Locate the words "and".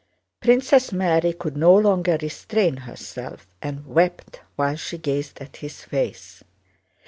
3.61-3.85